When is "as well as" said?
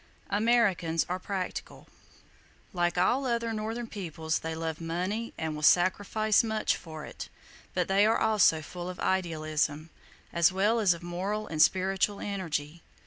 10.33-10.95